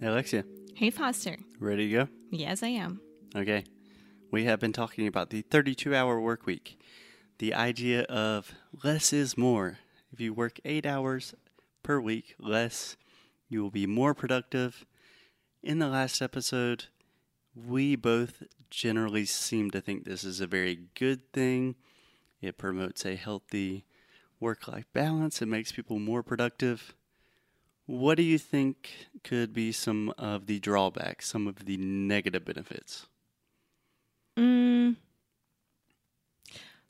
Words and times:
Alexia, 0.00 0.44
Hey, 0.74 0.90
Foster. 0.90 1.36
ready 1.58 1.88
to 1.88 1.92
go? 1.92 2.08
Yes, 2.30 2.62
I 2.62 2.68
am. 2.68 3.00
Okay. 3.34 3.64
We 4.30 4.44
have 4.44 4.60
been 4.60 4.72
talking 4.72 5.06
about 5.06 5.30
the 5.30 5.42
32 5.42 5.94
hour 5.94 6.20
work 6.20 6.46
week. 6.46 6.78
The 7.38 7.54
idea 7.54 8.02
of 8.02 8.52
less 8.84 9.12
is 9.12 9.36
more. 9.36 9.78
If 10.12 10.20
you 10.20 10.32
work 10.32 10.60
eight 10.64 10.86
hours 10.86 11.34
per 11.82 11.98
week 12.00 12.34
less, 12.38 12.96
you 13.48 13.62
will 13.62 13.70
be 13.70 13.86
more 13.86 14.14
productive. 14.14 14.84
In 15.62 15.78
the 15.78 15.88
last 15.88 16.22
episode, 16.22 16.84
we 17.54 17.96
both 17.96 18.42
generally 18.70 19.24
seem 19.24 19.70
to 19.72 19.80
think 19.80 20.04
this 20.04 20.22
is 20.24 20.40
a 20.40 20.46
very 20.46 20.78
good 20.94 21.32
thing. 21.32 21.74
It 22.40 22.58
promotes 22.58 23.04
a 23.04 23.16
healthy 23.16 23.84
work 24.38 24.68
life 24.68 24.86
balance, 24.92 25.42
it 25.42 25.46
makes 25.46 25.72
people 25.72 25.98
more 25.98 26.22
productive. 26.22 26.94
What 27.88 28.16
do 28.16 28.22
you 28.22 28.36
think 28.36 29.08
could 29.24 29.54
be 29.54 29.72
some 29.72 30.12
of 30.18 30.44
the 30.44 30.60
drawbacks, 30.60 31.26
some 31.26 31.46
of 31.46 31.64
the 31.64 31.78
negative 31.78 32.44
benefits? 32.44 33.06
Mm, 34.36 34.96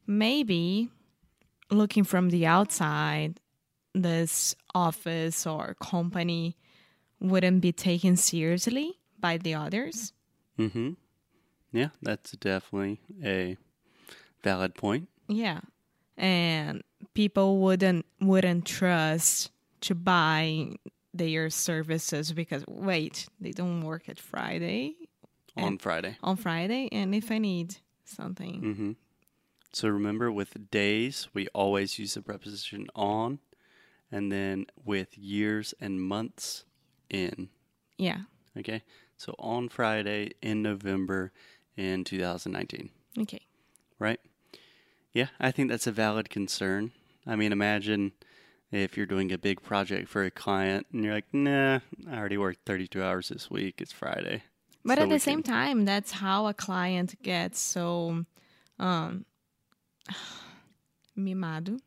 maybe 0.09 0.89
looking 1.71 2.03
from 2.03 2.31
the 2.31 2.47
outside, 2.47 3.39
this 3.95 4.57
office 4.75 5.47
or 5.47 5.77
company 5.81 6.57
wouldn't 7.21 7.61
be 7.61 7.71
taken 7.71 8.17
seriously 8.17 8.99
by 9.21 9.37
the 9.37 9.55
others. 9.55 10.13
Mm-hmm. 10.59 10.95
Yeah, 11.71 11.91
that's 12.03 12.33
definitely 12.33 12.99
a 13.23 13.57
valid 14.43 14.75
point. 14.75 15.09
Yeah. 15.29 15.61
And 16.17 16.83
people 17.15 17.59
wouldn't 17.59 18.05
wouldn't 18.21 18.65
trust 18.65 19.53
to 19.83 19.95
buy 19.95 20.73
their 21.15 21.51
services 21.51 22.33
because 22.33 22.65
wait, 22.69 23.29
they 23.41 23.51
don't 23.51 23.83
work 23.83 24.09
at 24.09 24.19
Friday 24.21 24.95
On 25.57 25.79
Friday. 25.79 26.17
on 26.23 26.37
Friday 26.37 26.89
and 26.93 27.15
if 27.15 27.31
I 27.31 27.39
need 27.39 27.77
something. 28.05 28.63
Mm-hmm. 28.63 28.93
So 29.73 29.89
remember, 29.89 30.33
with 30.33 30.71
days, 30.71 31.29
we 31.35 31.47
always 31.49 31.99
use 31.99 32.15
the 32.15 32.23
preposition 32.23 32.87
on, 32.95 33.39
and 34.11 34.33
then 34.33 34.65
with 34.83 35.19
years 35.19 35.75
and 35.79 36.01
months, 36.01 36.65
in. 37.11 37.51
Yeah. 37.99 38.21
Okay? 38.57 38.83
So 39.17 39.35
on 39.39 39.69
Friday 39.69 40.31
in 40.41 40.63
November 40.63 41.33
in 41.77 42.05
2019, 42.05 42.91
Okay. 43.19 43.41
right? 43.99 44.21
Yeah, 45.13 45.29
I 45.41 45.51
think 45.51 45.71
that's 45.71 45.87
a 45.87 45.93
valid 45.93 46.31
concern. 46.31 46.93
I 47.27 47.37
mean, 47.37 47.53
imagine 47.53 48.13
if 48.71 48.97
you're 48.97 49.07
doing 49.07 49.33
a 49.33 49.39
big 49.39 49.63
project 49.63 50.09
for 50.09 50.25
a 50.25 50.31
client 50.31 50.87
and 50.93 51.05
you're 51.05 51.15
like, 51.15 51.33
nah, 51.33 51.81
I 52.11 52.17
already 52.17 52.37
worked 52.39 52.61
32 52.67 53.03
hours 53.03 53.29
this 53.29 53.51
week. 53.51 53.81
It's 53.81 53.93
Friday. 53.93 54.43
But 54.85 54.99
So 54.99 55.05
at 55.05 55.09
the 55.11 55.19
same 55.19 55.43
can- 55.43 55.53
time, 55.55 55.85
that's 55.85 56.13
how 56.13 56.47
a 56.47 56.55
client 56.55 57.21
gets 57.23 57.59
so 57.61 58.25
um 58.79 59.25
mimado, 61.19 61.79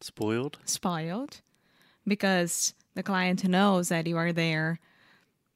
Spoiled? 0.00 0.58
spoiled 0.64 1.40
because 2.06 2.74
the 2.94 3.02
client 3.02 3.44
knows 3.44 3.88
that 3.90 4.06
you 4.06 4.16
are 4.16 4.32
there 4.32 4.80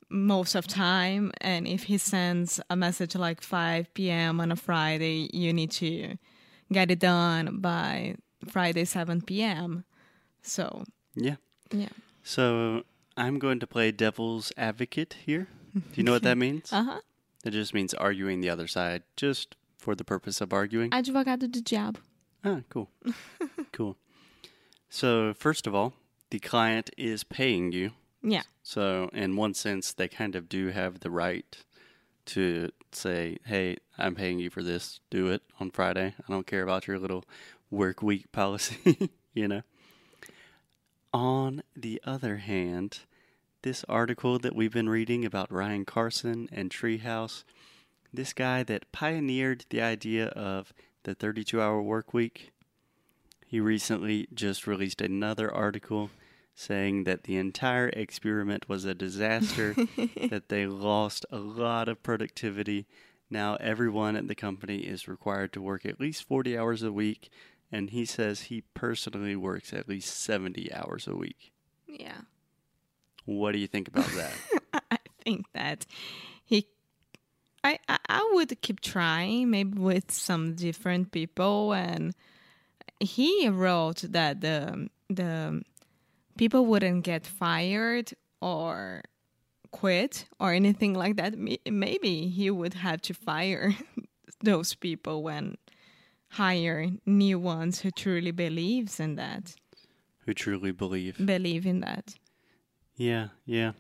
most 0.09 0.55
of 0.55 0.67
time 0.69 1.33
and 1.41 1.67
if 1.67 1.85
he 1.85 1.99
sends 1.99 2.61
a 2.71 2.77
message 2.77 3.17
like 3.17 3.41
5 3.43 3.93
p.m. 3.95 4.41
on 4.41 4.53
a 4.53 4.57
Friday, 4.57 5.29
you 5.33 5.53
need 5.53 5.71
to 5.73 6.17
get 6.73 6.91
it 6.91 7.01
done 7.01 7.59
by 7.61 8.15
Friday 8.49 8.85
7 8.85 9.23
p.m. 9.23 9.85
So, 10.47 10.85
Yeah. 11.15 11.37
yeah. 11.71 11.89
So 12.23 12.85
I'm 13.17 13.39
going 13.39 13.61
to 13.61 13.67
play 13.67 13.91
devil's 13.93 14.53
advocate 14.57 15.17
here. 15.25 15.49
Do 15.75 15.83
you 15.95 16.03
know 16.05 16.13
what 16.13 16.23
that 16.23 16.39
means? 16.47 16.73
Uh-huh. 16.73 17.01
It 17.45 17.51
just 17.51 17.75
means 17.75 17.95
arguing 17.95 18.41
the 18.41 18.51
other 18.51 18.67
side, 18.67 19.03
just 19.17 19.57
for 19.77 19.95
the 19.95 20.05
purpose 20.05 20.41
of 20.41 20.53
arguing. 20.53 20.91
Advogado 20.93 21.47
do 21.51 21.61
diabo. 21.61 22.01
Ah, 22.45 22.61
cool. 22.71 22.91
cool. 23.73 23.97
So, 24.89 25.35
first 25.35 25.67
of 25.67 25.75
all, 25.75 25.93
the 26.31 26.39
client 26.39 26.91
is 26.97 27.25
paying 27.25 27.73
you. 27.73 27.91
Yeah. 28.23 28.43
So, 28.63 29.11
in 29.13 29.37
one 29.37 29.55
sense, 29.55 29.93
they 29.93 30.09
kind 30.09 30.35
of 30.35 30.49
do 30.49 30.69
have 30.69 31.01
the 31.01 31.11
right 31.11 31.57
to 32.27 32.71
say, 32.93 33.39
hey, 33.45 33.77
I'm 33.99 34.15
paying 34.17 34.39
you 34.41 34.51
for 34.51 34.63
this. 34.63 35.01
Do 35.11 35.29
it 35.29 35.43
on 35.61 35.71
Friday. 35.71 36.15
I 36.19 36.33
don't 36.33 36.47
care 36.47 36.63
about 36.63 36.87
your 36.89 36.99
little 36.99 37.25
work 37.71 38.03
week 38.03 38.33
policy, 38.33 39.11
you 39.35 39.47
know? 39.49 39.63
On 41.17 41.63
the 41.75 41.99
other 42.05 42.37
hand, 42.37 42.99
this 43.63 43.87
article 43.89 44.39
that 44.39 44.55
we've 44.55 44.75
been 44.75 44.91
reading 44.91 45.25
about 45.25 45.51
Ryan 45.51 45.87
Carson 45.87 46.47
and 46.53 46.69
Treehouse, 46.69 47.43
this 48.13 48.35
guy 48.35 48.63
that 48.65 48.93
pioneered 48.93 49.65
the 49.71 49.81
idea 49.81 50.27
of 50.27 50.75
the 51.05 51.15
32 51.15 51.59
hour 51.59 51.81
work 51.81 52.13
week, 52.13 52.53
he 53.47 53.61
recently 53.61 54.29
just 54.35 54.67
released 54.67 55.01
another 55.01 55.51
article 55.51 56.11
saying 56.55 57.05
that 57.05 57.23
the 57.23 57.39
entire 57.39 57.89
experiment 57.89 58.69
was 58.69 58.85
a 58.85 58.95
disaster, 58.95 59.75
that 60.29 60.51
they 60.51 60.67
lost 60.67 61.25
a 61.31 61.39
lot 61.39 61.89
of 61.89 62.03
productivity. 62.03 62.85
Now 63.31 63.55
everyone 63.55 64.17
at 64.17 64.29
the 64.29 64.35
company 64.35 64.81
is 64.81 65.09
required 65.09 65.55
to 65.55 65.63
work 65.63 65.87
at 65.87 65.99
least 65.99 66.29
40 66.29 66.59
hours 66.59 66.83
a 66.83 66.93
week, 66.93 67.31
and 67.71 67.91
he 67.91 68.05
says 68.05 68.43
he 68.43 68.63
personally 68.75 69.37
works 69.37 69.73
at 69.73 69.89
least 69.89 70.21
70 70.21 70.73
hours 70.73 71.07
a 71.07 71.17
week. 71.17 71.53
Yeah. 71.87 72.21
What 73.25 73.53
do 73.53 73.59
you 73.59 73.67
think 73.67 73.89
about 73.89 74.07
that? 74.07 74.33
I 74.91 74.99
think 75.25 75.47
that 75.53 75.87
he 76.45 76.67
I, 77.65 77.79
I 77.89 77.99
I 78.09 78.31
would 78.35 78.61
keep 78.61 78.81
trying 78.81 79.51
maybe 79.51 79.79
with 79.79 80.13
some 80.13 80.55
different 80.55 81.11
people 81.11 81.73
and 81.73 82.15
he 83.01 83.49
wrote 83.49 84.05
that 84.09 84.41
the 84.41 84.89
the 85.11 85.63
people 86.39 86.67
wouldn't 86.67 87.05
get 87.05 87.27
fired 87.27 88.13
or 88.41 89.03
quit 89.73 90.27
or 90.39 90.53
anything 90.53 90.95
like 90.95 91.17
that 91.17 91.35
maybe 91.37 92.29
he 92.29 92.51
would 92.51 92.75
have 92.75 93.03
to 93.03 93.15
fire 93.15 93.75
those 94.43 94.75
people 94.75 95.23
when 95.23 95.57
hire 96.37 96.87
new 97.07 97.39
ones 97.39 97.81
who 97.81 97.91
truly 97.91 98.31
believes 98.31 99.01
in 99.01 99.17
that 99.17 99.55
Who 100.25 100.35
truly 100.35 100.73
believe? 100.73 101.17
believe 101.25 101.67
in 101.67 101.81
that 101.81 102.15
Yeah, 102.97 103.29
yeah. 103.45 103.73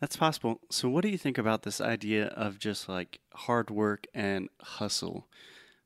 That's 0.00 0.16
possible. 0.16 0.60
So, 0.70 0.88
what 0.88 1.02
do 1.02 1.08
you 1.10 1.18
think 1.18 1.36
about 1.38 1.62
this 1.62 1.78
idea 1.80 2.26
of 2.28 2.58
just 2.58 2.88
like 2.88 3.20
hard 3.34 3.70
work 3.70 4.06
and 4.14 4.48
hustle? 4.62 5.26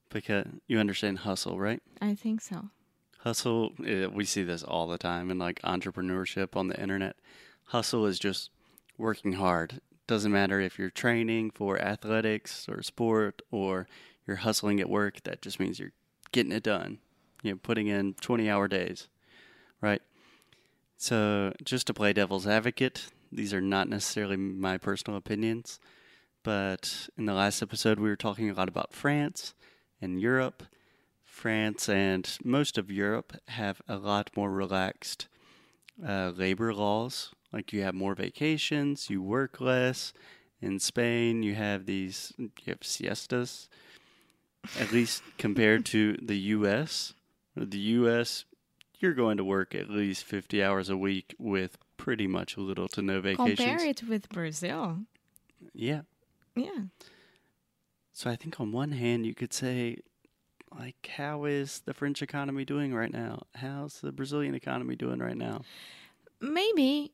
Because 0.09 0.47
you 0.69 0.79
understand 0.79 1.19
hustle, 1.21 1.59
right? 1.59 1.83
i 2.01 2.15
think 2.15 2.41
so 2.41 2.69
Hustle, 3.25 3.73
eh, 3.87 4.07
we 4.07 4.25
see 4.25 4.45
this 4.45 4.63
all 4.63 4.87
the 4.87 4.99
time 4.99 5.31
in 5.31 5.39
like 5.39 5.61
entrepreneurship 5.63 6.57
on 6.57 6.69
the 6.69 6.79
internet. 6.81 7.17
Hustle 7.65 8.05
is 8.07 8.19
just 8.19 8.51
working 8.99 9.33
hard. 9.33 9.81
Doesn't 10.07 10.31
matter 10.31 10.61
if 10.61 10.79
you're 10.79 10.91
training 10.91 11.51
for 11.51 11.81
athletics 11.81 12.69
or 12.69 12.83
sport 12.83 13.41
or 13.51 13.87
you're 14.27 14.37
hustling 14.37 14.81
at 14.81 14.89
work, 14.89 15.23
that 15.25 15.43
just 15.43 15.61
means 15.61 15.79
you're 15.79 15.93
getting 16.33 16.53
it 16.53 16.63
done. 16.63 16.99
You 17.43 17.53
know, 17.53 17.59
putting 17.63 17.89
in 17.89 18.15
20 18.15 18.49
hour 18.49 18.69
days, 18.69 19.09
right? 19.81 20.03
So, 20.97 21.53
just 21.63 21.87
to 21.89 21.95
play 21.95 22.13
devil's 22.13 22.47
advocate, 22.47 23.09
these 23.31 23.53
are 23.53 23.61
not 23.61 23.89
necessarily 23.89 24.37
my 24.37 24.79
personal 24.79 25.19
opinions, 25.19 25.81
but 26.43 27.09
in 27.19 27.27
the 27.27 27.35
last 27.35 27.63
episode, 27.63 27.99
we 27.99 28.09
were 28.09 28.17
talking 28.17 28.49
a 28.49 28.55
lot 28.55 28.69
about 28.69 28.95
France 28.95 29.55
and 30.01 30.21
Europe. 30.21 30.63
France 31.25 31.89
and 31.89 32.39
most 32.45 32.79
of 32.79 32.91
Europe 32.91 33.37
have 33.49 33.83
a 33.89 33.97
lot 33.97 34.31
more 34.37 34.51
relaxed 34.51 35.27
uh, 36.07 36.33
labor 36.35 36.73
laws. 36.73 37.33
Like 37.53 37.73
you 37.73 37.83
have 37.83 37.95
more 37.95 38.15
vacations, 38.15 39.11
you 39.11 39.23
work 39.23 39.61
less. 39.61 40.13
In 40.61 40.79
Spain, 40.79 41.43
you 41.43 41.55
have 41.55 41.87
these 41.87 42.33
you 42.39 42.51
have 42.69 42.81
siestas. 42.81 43.69
At 44.79 44.93
least 44.93 45.23
compared 45.39 45.85
to 45.87 46.17
the 46.21 46.37
U.S. 46.39 47.15
The 47.57 47.79
U.S. 47.79 48.45
You're 48.99 49.15
going 49.15 49.37
to 49.37 49.45
work 49.45 49.75
at 49.75 49.91
least 49.91 50.25
50 50.25 50.63
hours 50.63 50.89
a 50.89 50.97
week 50.97 51.35
with 51.39 51.79
pretty 51.97 52.27
much 52.27 52.57
little 52.57 52.89
to 52.89 53.03
no 53.03 53.21
vacations. 53.21 53.59
compare 53.59 53.85
it 53.87 54.03
with 54.09 54.29
brazil 54.31 54.99
Yeah. 55.73 56.03
yeah 56.57 56.85
So 58.13 58.31
I 58.31 58.37
think 58.37 58.59
on 58.61 58.73
one 58.73 58.93
hand 58.93 59.25
you 59.27 59.35
could 59.35 59.53
say, 59.53 59.99
like, 60.77 61.09
how 61.17 61.45
is 61.45 61.83
the 61.85 61.95
French 61.95 62.21
economy 62.23 62.65
doing 62.65 62.93
right 62.95 63.13
now? 63.13 63.43
How's 63.55 64.01
the 64.01 64.11
Brazilian 64.13 64.55
economy 64.55 64.97
doing 64.97 65.19
right 65.21 65.37
now? 65.37 65.63
maybe 66.41 67.13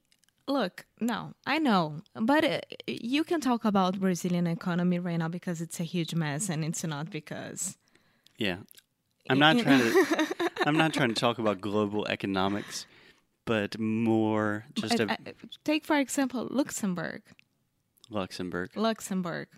look 0.50 0.84
no 1.00 1.32
i 1.46 1.58
know 1.58 2.00
but 2.14 2.44
uh, 2.44 2.60
you 2.86 3.22
can 3.24 3.40
talk 3.40 3.64
about 3.64 3.98
brazilian 4.00 4.46
economy 4.46 4.98
right 4.98 5.18
now 5.18 5.28
because 5.28 5.60
it's 5.60 5.78
a 5.80 5.84
huge 5.84 6.14
mess 6.14 6.48
and 6.50 6.64
it's 6.64 6.82
not 6.84 7.10
because 7.10 7.76
Yeah, 8.38 8.58
I'm 9.28 9.38
not 9.38 9.58
trying 9.58 9.80
to. 9.86 9.92
I'm 10.66 10.76
not 10.76 10.92
trying 10.92 11.12
to 11.14 11.20
talk 11.26 11.38
about 11.38 11.60
global 11.60 12.02
economics, 12.08 12.86
but 13.44 13.78
more 13.78 14.64
just 14.74 14.98
a. 15.00 15.06
take 15.62 15.84
for 15.84 15.98
example 16.00 16.48
luxembourg 16.50 17.20
Luxembourg. 18.10 18.70
Luxembourg. 18.74 19.48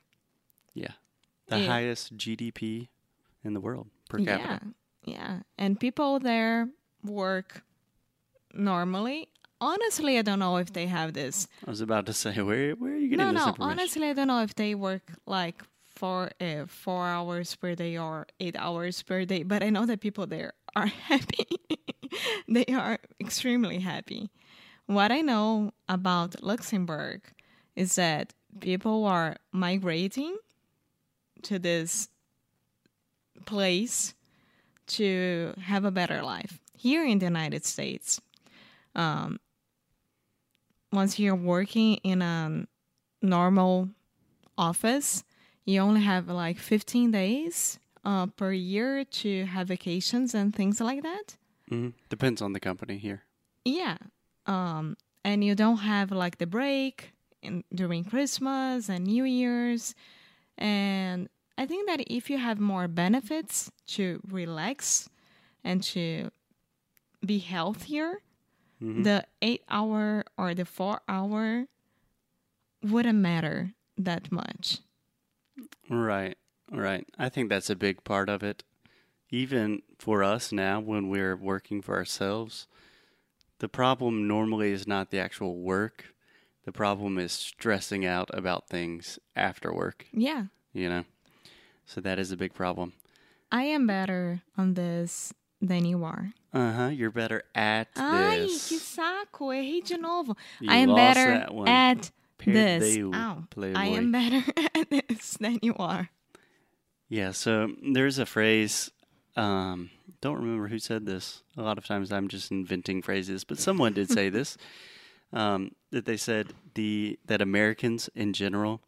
Yeah. 0.75 0.95
The 1.49 1.59
Yeah. 1.59 1.67
highest 1.73 2.17
GDP 2.19 2.89
in 3.45 3.55
the 3.55 3.61
world 3.61 3.87
per 4.11 4.19
capita. 4.19 4.61
Yeah, 5.07 5.15
yeah. 5.15 5.33
And 5.57 5.79
people 5.81 6.19
there 6.21 6.69
work 7.03 7.63
normally. 8.53 9.29
Honestly, 9.63 10.19
I 10.19 10.23
don't 10.23 10.39
know 10.41 10.57
if 10.57 10.73
they 10.73 10.87
have 10.87 11.13
this. 11.13 11.47
I 11.67 11.71
was 11.71 11.81
about 11.81 12.07
to 12.07 12.13
say, 12.13 12.33
where 12.43 12.73
where 12.75 12.93
are 12.93 12.97
you 12.97 13.09
getting 13.09 13.25
No, 13.27 13.33
this 13.33 13.43
no. 13.43 13.49
information? 13.49 13.79
Honestly, 13.79 14.09
I 14.11 14.13
don't 14.13 14.27
know 14.29 14.43
if 14.43 14.55
they 14.55 14.75
work 14.75 15.03
like 15.27 15.63
for 15.95 16.31
uh, 16.41 16.67
four 16.67 17.07
hours 17.07 17.55
per 17.55 17.75
day 17.77 17.97
or 17.97 18.27
eight 18.41 18.57
hours 18.59 19.03
per 19.03 19.25
day. 19.25 19.45
But 19.45 19.63
I 19.63 19.71
know 19.71 19.87
that 19.87 20.01
people 20.01 20.27
there 20.27 20.53
are 20.75 20.87
happy. 21.11 21.47
they 22.49 22.65
are 22.75 22.99
extremely 23.21 23.79
happy. 23.79 24.31
What 24.87 25.13
I 25.13 25.21
know 25.21 25.73
about 25.89 26.43
Luxembourg 26.43 27.21
is 27.77 27.95
that 27.95 28.35
people 28.61 29.05
are 29.07 29.37
migrating 29.53 30.37
to 31.43 31.59
this 31.59 32.09
place 33.47 34.15
to 34.87 35.55
have 35.63 35.85
a 35.85 35.91
better 35.91 36.23
life. 36.23 36.59
Here 36.77 37.05
in 37.07 37.19
the 37.21 37.27
United 37.27 37.65
States, 37.65 38.21
um, 38.95 39.39
once 40.93 41.19
you're 41.19 41.35
working 41.35 41.95
in 42.05 42.23
a 42.23 42.67
normal 43.21 43.89
office, 44.59 45.25
you 45.65 45.81
only 45.81 46.03
have 46.03 46.29
like 46.29 46.59
15 46.59 47.11
days 47.11 47.79
uh, 48.05 48.27
per 48.27 48.53
year 48.53 49.05
to 49.05 49.45
have 49.47 49.69
vacations 49.69 50.35
and 50.35 50.55
things 50.55 50.81
like 50.81 51.03
that. 51.03 51.37
Mhm. 51.71 51.95
Depends 52.09 52.43
on 52.43 52.53
the 52.53 52.61
company 52.61 52.99
here. 52.99 53.23
Yeah. 53.65 53.97
Um, 54.47 54.97
and 55.25 55.45
you 55.45 55.55
don't 55.55 55.79
have 55.79 56.11
like 56.11 56.39
the 56.39 56.47
break 56.47 57.13
in, 57.43 57.65
during 57.75 58.05
Christmas 58.05 58.89
and 58.89 59.07
New 59.07 59.25
Year's. 59.25 59.95
And 60.59 61.29
I 61.57 61.67
think 61.67 61.87
that 61.87 62.01
if 62.09 62.29
you 62.29 62.39
have 62.39 62.59
more 62.59 62.89
benefits 62.89 63.71
to 63.89 64.21
relax 64.29 65.09
and 65.65 65.83
to 65.85 66.31
be 67.25 67.39
healthier, 67.39 68.21
Mhm. 68.83 69.05
the 69.05 69.25
eight 69.41 69.63
hour 69.69 70.25
or 70.37 70.55
the 70.55 70.65
four 70.65 71.01
hour 71.09 71.67
wouldn't 72.83 73.19
matter 73.19 73.75
that 73.97 74.33
much. 74.33 74.79
Right, 75.89 76.37
right. 76.71 77.07
I 77.19 77.29
think 77.29 77.49
that's 77.49 77.71
a 77.71 77.77
big 77.77 78.03
part 78.05 78.29
of 78.29 78.43
it. 78.43 78.65
Even 79.31 79.83
for 79.99 80.23
us 80.23 80.53
now, 80.53 80.81
when 80.81 81.09
we're 81.09 81.37
working 81.37 81.81
for 81.81 81.97
ourselves, 81.97 82.67
the 83.59 83.69
problem 83.69 84.27
normally 84.27 84.73
is 84.73 84.87
not 84.87 85.11
the 85.11 85.19
actual 85.19 85.61
work. 85.61 86.15
The 86.65 86.73
problem 86.73 87.19
is 87.19 87.33
stressing 87.33 88.05
out 88.05 88.31
about 88.33 88.69
things 88.69 89.19
after 89.37 89.73
work, 89.73 90.07
Yeah. 90.13 90.47
you 90.73 90.89
know? 90.89 91.05
So 91.87 92.01
that 92.01 92.19
is 92.19 92.31
a 92.33 92.37
big 92.37 92.55
problem. 92.55 92.95
I 93.51 93.65
am 93.65 93.87
better 93.87 94.43
on 94.57 94.75
this 94.75 95.33
than 95.63 95.85
you 95.87 96.05
are. 96.05 96.33
Uh 96.53 96.73
huh. 96.73 96.89
You're 96.89 97.11
better 97.11 97.45
at 97.55 97.89
Ai, 97.97 98.41
this. 98.41 98.69
que 98.69 98.79
saco, 98.79 99.47
errei 99.51 99.81
de 99.83 99.97
novo. 99.97 100.37
You 100.61 100.71
I 100.71 100.77
am 100.77 100.91
lost 100.91 101.15
better 101.15 101.31
that 101.31 101.55
one. 101.55 101.69
at 101.69 102.11
this. 102.45 102.97
Perdeu, 102.97 103.15
Ow. 103.15 103.45
Playboy. 103.51 103.79
I 103.79 103.87
am 103.87 104.13
better 104.13 104.43
at 104.75 104.91
this 104.91 105.37
than 105.41 105.59
you 105.63 105.75
are. 105.77 106.11
Yeah, 107.09 107.31
so 107.31 107.71
there's 107.93 108.19
a 108.19 108.27
phrase. 108.27 108.91
Um, 109.37 109.91
don't 110.21 110.37
remember 110.37 110.69
who 110.69 110.79
said 110.79 111.07
this. 111.07 111.43
A 111.57 111.63
lot 111.63 111.79
of 111.79 111.87
times 111.87 112.13
I'm 112.13 112.29
just 112.29 112.51
inventing 112.51 113.01
phrases, 113.03 113.45
but 113.45 113.59
someone 113.59 113.93
did 113.95 114.11
say 114.11 114.29
this. 114.29 114.57
Um, 115.35 115.71
that 115.93 116.05
they 116.05 116.19
said 116.19 116.53
the 116.75 117.19
that 117.25 117.41
Americans 117.41 118.11
in 118.15 118.35
general, 118.35 118.83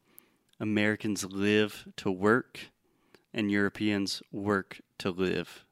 Americans 0.60 1.24
live 1.24 1.88
to 1.96 2.10
work, 2.10 2.68
and 3.32 3.50
Europeans 3.50 4.22
work 4.30 4.82
to 4.98 5.08
live. 5.10 5.64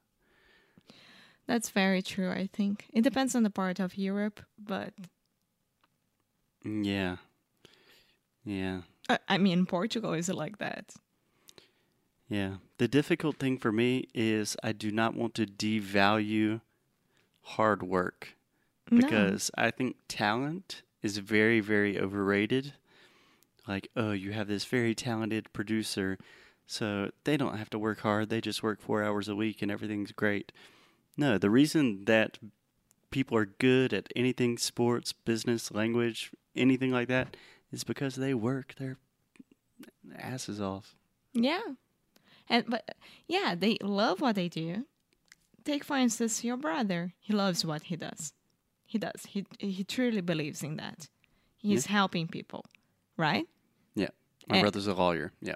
That's 1.47 1.71
very 1.71 2.03
true, 2.03 2.31
I 2.31 2.49
think. 2.53 2.87
It 2.93 3.03
depends 3.03 3.35
on 3.35 3.43
the 3.43 3.50
part 3.50 3.81
of 3.81 3.97
Europe, 3.99 4.41
but 4.59 4.93
Yeah, 6.65 7.17
yeah, 8.44 8.83
uh, 9.09 9.19
I 9.29 9.39
mean, 9.39 9.67
Portugal 9.67 10.12
is 10.12 10.29
like 10.29 10.59
that. 10.59 10.94
yeah. 12.29 12.55
The 12.79 12.89
difficult 12.89 13.37
thing 13.39 13.59
for 13.59 13.71
me 13.73 14.09
is 14.15 14.56
I 14.62 14.73
do 14.73 14.91
not 14.91 15.15
want 15.15 15.35
to 15.35 15.47
devalue 15.47 16.61
hard 17.43 17.83
work. 17.83 18.37
No. 18.91 19.00
because 19.00 19.50
I 19.56 19.71
think 19.71 19.97
talent 20.09 20.83
is 21.03 21.19
very, 21.19 21.61
very 21.61 21.99
overrated. 21.99 22.75
Like, 23.67 23.89
oh, 23.97 24.12
you 24.12 24.33
have 24.33 24.49
this 24.49 24.65
very 24.65 24.94
talented 24.94 25.53
producer, 25.53 26.19
so 26.67 27.11
they 27.25 27.37
don't 27.37 27.56
have 27.56 27.71
to 27.71 27.79
work 27.79 28.00
hard. 28.00 28.29
They 28.29 28.41
just 28.41 28.62
work 28.62 28.81
four 28.83 29.03
hours 29.03 29.29
a 29.29 29.37
week 29.37 29.62
and 29.62 29.71
everything's 29.71 30.12
great. 30.12 30.53
No, 31.17 31.38
the 31.38 31.50
reason 31.50 32.05
that 32.06 32.38
people 33.11 33.37
are 33.37 33.47
good 33.47 33.93
at 33.93 34.09
anything 34.17 34.56
sports, 34.59 35.12
business, 35.12 35.70
language, 35.70 36.31
anything 36.56 36.91
like 36.91 37.09
that 37.09 37.37
is 37.70 37.85
because 37.85 38.17
they 38.17 38.35
work 38.35 38.75
their 38.79 38.97
asses 40.19 40.61
off. 40.61 40.94
Yeah. 41.35 41.61
And 42.49 42.64
but 42.69 42.94
yeah, 43.29 43.55
they 43.59 43.76
love 43.82 44.20
what 44.20 44.35
they 44.35 44.49
do. 44.49 44.87
Take 45.64 45.85
for 45.85 45.97
instance 45.97 46.43
your 46.44 46.56
brother. 46.56 47.12
He 47.20 47.32
loves 47.32 47.65
what 47.65 47.82
he 47.85 47.97
does. 47.97 48.32
He 48.85 48.99
does. 48.99 49.26
He 49.29 49.47
he 49.58 49.85
truly 49.85 50.20
believes 50.20 50.62
in 50.62 50.76
that. 50.76 51.08
He's 51.56 51.87
helping 51.87 52.26
people, 52.26 52.65
right? 53.17 53.47
Yeah. 53.94 54.08
My 54.49 54.58
Eh. 54.58 54.61
brother's 54.62 54.88
a 54.88 54.94
lawyer. 54.94 55.32
Yeah. 55.41 55.55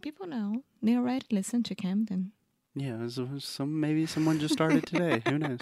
People 0.00 0.26
know. 0.26 0.62
They 0.82 0.96
already 0.96 1.26
listen 1.30 1.62
to 1.64 1.74
Camden. 1.74 2.32
Yeah, 2.80 3.08
so 3.08 3.28
some 3.38 3.80
maybe 3.80 4.06
someone 4.06 4.38
just 4.38 4.54
started 4.54 4.86
today. 4.86 5.22
Who 5.28 5.38
knows? 5.44 5.60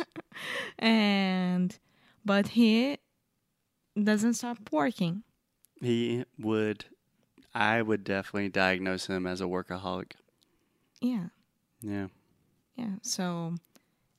And 0.79 1.77
but 2.25 2.49
he 2.49 2.99
doesn't 4.03 4.35
stop 4.35 4.59
working. 4.71 5.23
He 5.81 6.25
would, 6.39 6.85
I 7.55 7.83
would 7.83 8.05
definitely 8.05 8.49
diagnose 8.49 9.07
him 9.07 9.27
as 9.27 9.41
a 9.41 9.45
workaholic. 9.45 10.13
Yeah. 11.01 11.29
Yeah. 11.83 12.09
Yeah. 12.77 12.97
So 13.03 13.55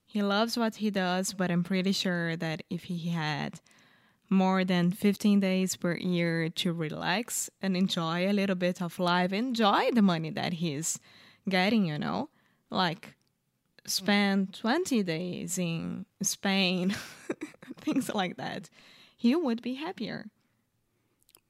he 0.06 0.22
loves 0.24 0.58
what 0.58 0.76
he 0.78 0.90
does, 0.90 1.34
but 1.34 1.52
I'm 1.52 1.64
pretty 1.64 1.92
sure 1.92 2.36
that 2.36 2.64
if 2.70 2.86
he 2.86 3.10
had 3.10 3.60
more 4.30 4.64
than 4.66 4.92
15 4.92 5.40
days 5.40 5.76
per 5.76 5.96
year 5.96 6.50
to 6.50 6.74
relax 6.74 7.50
and 7.62 7.78
enjoy 7.78 8.30
a 8.30 8.34
little 8.34 8.56
bit 8.56 8.82
of 8.82 9.00
life, 9.00 9.32
enjoy 9.32 9.92
the 9.94 10.02
money 10.02 10.30
that 10.32 10.54
he's 10.54 11.00
getting, 11.48 11.86
you 11.86 11.98
know, 11.98 12.30
like 12.70 13.16
spend 13.86 14.54
20 14.54 15.04
days 15.04 15.58
in 15.58 16.06
Spain, 16.22 16.96
things 17.78 18.14
like 18.14 18.38
that, 18.38 18.70
he 19.16 19.36
would 19.36 19.62
be 19.62 19.76
happier. 19.76 20.30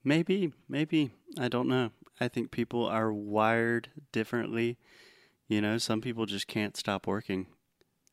Maybe, 0.04 0.52
maybe. 0.68 1.10
I 1.38 1.48
don't 1.48 1.68
know. 1.68 1.90
I 2.20 2.28
think 2.28 2.50
people 2.50 2.86
are 2.86 3.12
wired 3.12 3.90
differently. 4.12 4.78
You 5.48 5.60
know, 5.60 5.78
some 5.78 6.00
people 6.00 6.26
just 6.26 6.46
can't 6.46 6.76
stop 6.76 7.06
working. 7.06 7.46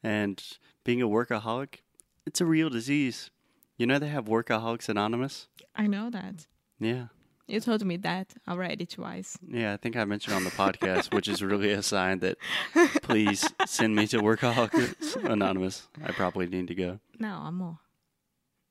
And 0.03 0.41
being 0.83 1.01
a 1.01 1.07
workaholic, 1.07 1.77
it's 2.25 2.41
a 2.41 2.45
real 2.45 2.69
disease. 2.69 3.29
You 3.77 3.85
know, 3.85 3.99
they 3.99 4.07
have 4.07 4.25
Workaholics 4.25 4.87
Anonymous? 4.87 5.47
I 5.75 5.87
know 5.87 6.09
that. 6.09 6.47
Yeah. 6.79 7.07
You 7.47 7.59
told 7.59 7.85
me 7.85 7.97
that 7.97 8.33
already 8.47 8.85
twice. 8.87 9.37
Yeah, 9.47 9.73
I 9.73 9.77
think 9.77 9.95
I 9.95 10.05
mentioned 10.05 10.35
on 10.35 10.43
the 10.43 10.49
podcast, 10.49 11.13
which 11.13 11.27
is 11.27 11.43
really 11.43 11.71
a 11.71 11.83
sign 11.83 12.19
that 12.19 12.37
please 13.03 13.47
send 13.65 13.95
me 13.95 14.07
to 14.07 14.17
Workaholics 14.17 15.15
Anonymous. 15.23 15.87
I 16.03 16.11
probably 16.11 16.47
need 16.47 16.67
to 16.67 16.75
go. 16.75 16.99
No, 17.19 17.35
amor. 17.35 17.77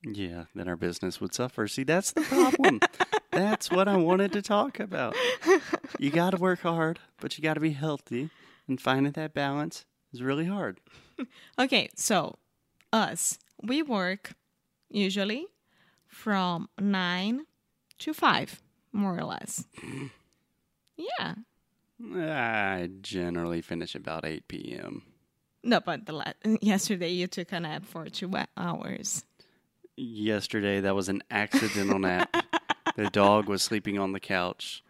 Yeah, 0.03 0.45
then 0.55 0.69
our 0.69 0.77
business 0.77 1.21
would 1.21 1.33
suffer. 1.33 1.69
See, 1.69 1.85
that's 1.85 2.13
the 2.13 2.23
problem. 2.23 2.81
that's 3.31 3.71
what 3.71 3.87
I 3.89 3.97
wanted 3.97 4.33
to 4.33 4.43
talk 4.43 4.81
about. 4.81 5.15
You 5.99 6.11
got 6.11 6.31
to 6.31 6.37
work 6.37 6.61
hard, 6.61 6.99
but 7.21 7.39
you 7.39 7.43
got 7.45 7.55
to 7.55 7.61
be 7.61 7.71
healthy, 7.71 8.31
and 8.69 8.81
finding 8.81 9.13
that 9.13 9.33
balance 9.35 9.87
is 10.13 10.21
really 10.21 10.47
hard. 10.47 10.81
Okay, 11.59 11.89
so 11.95 12.37
us, 12.93 13.39
we 13.63 13.83
work 13.83 14.33
usually 14.91 15.47
from 16.07 16.69
9 16.79 17.47
to 17.99 18.13
5, 18.13 18.63
more 18.95 19.19
or 19.19 19.25
less. 19.25 19.65
yeah. 20.97 21.35
I 22.17 22.89
generally 23.03 23.61
finish 23.61 23.95
about 23.95 24.25
8 24.25 24.49
p.m. 24.49 25.03
No, 25.63 25.81
but 25.81 26.07
the 26.07 26.13
la- 26.13 26.33
yesterday 26.61 27.11
you 27.11 27.27
took 27.27 27.53
a 27.53 27.61
nap 27.61 27.85
for 27.85 28.09
two 28.09 28.31
hours. 28.57 29.25
Yesterday, 29.97 30.81
that 30.81 30.95
was 30.95 31.09
an 31.09 31.23
accidental 31.31 31.99
nap. 31.99 32.35
The 32.97 33.11
dog 33.11 33.49
was 33.49 33.61
sleeping 33.61 33.99
on 33.99 34.13
the 34.13 34.21
couch. 34.21 34.85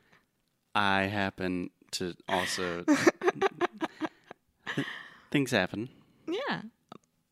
I 0.75 1.04
happened 1.04 1.70
to 1.92 2.14
also. 2.28 2.84
Things 5.30 5.50
happen. 5.50 5.88
Yeah. 6.28 6.62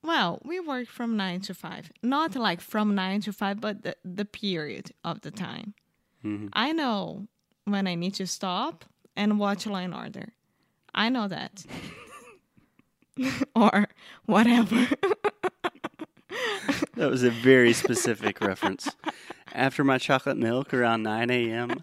Well, 0.03 0.41
we 0.45 0.61
work 0.61 0.89
from 0.89 1.17
9 1.17 1.43
to 1.43 1.55
5. 1.55 1.93
Not 2.03 2.35
like 2.37 2.61
from 2.63 2.95
9 2.95 3.21
to 3.23 3.33
5, 3.35 3.61
but 3.61 3.83
the, 3.83 3.97
the 4.03 4.25
period 4.25 4.93
of 5.05 5.21
the 5.21 5.31
time. 5.31 5.75
Mhm. 6.25 6.51
I 6.53 6.73
know 6.73 7.27
when 7.65 7.87
I 7.87 7.95
need 7.95 8.15
to 8.15 8.27
stop 8.27 8.85
and 9.17 9.39
watch 9.39 9.67
Law 9.67 9.77
and 9.79 9.95
Order. 9.95 10.33
I 10.95 11.09
know 11.09 11.29
that. 11.29 11.65
or 13.57 13.89
whatever. 14.27 14.89
That 16.95 17.11
was 17.11 17.23
a 17.23 17.31
very 17.31 17.73
specific 17.73 18.41
reference. 18.41 18.89
After 19.53 19.83
my 19.83 19.99
chocolate 19.99 20.37
milk 20.37 20.73
around 20.75 21.03
9 21.03 21.31
a.m., 21.31 21.83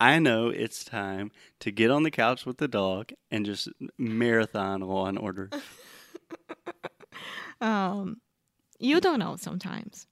I 0.00 0.18
know 0.18 0.48
it's 0.48 0.84
time 0.84 1.32
to 1.60 1.70
get 1.70 1.90
on 1.90 2.02
the 2.02 2.10
couch 2.10 2.46
with 2.46 2.58
the 2.58 2.68
dog 2.68 3.12
and 3.30 3.44
just 3.44 3.68
marathon 3.98 4.80
Law 4.80 5.06
and 5.06 5.18
Order. 5.18 5.50
um, 7.60 8.20
you 8.78 9.00
don't 9.00 9.18
know 9.18 9.36
sometimes. 9.36 10.06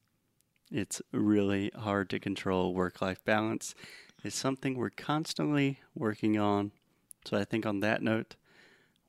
It's 0.72 1.02
really 1.12 1.70
hard 1.76 2.08
to 2.10 2.18
control 2.18 2.72
work 2.72 3.02
life 3.02 3.22
balance. 3.24 3.74
It's 4.24 4.36
something 4.36 4.76
we're 4.76 4.90
constantly 4.90 5.80
working 5.94 6.38
on. 6.38 6.72
So 7.26 7.36
I 7.36 7.44
think 7.44 7.66
on 7.66 7.80
that 7.80 8.02
note, 8.02 8.36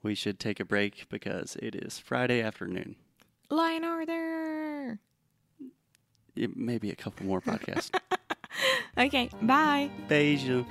we 0.02 0.14
should 0.14 0.40
take 0.40 0.60
a 0.60 0.66
break 0.66 1.08
because 1.10 1.56
it 1.62 1.74
is 1.74 2.00
Friday 2.00 2.42
afternoon. 2.42 2.98
And 3.50 3.86
Order. 3.86 5.00
It 6.36 6.58
may 6.58 6.78
be 6.80 6.92
a 6.92 6.96
couple 6.96 7.26
more 7.26 7.42
podcasts. 7.42 7.90
Okay, 8.96 9.30
bye. 9.42 9.90
Beijo. 10.08 10.64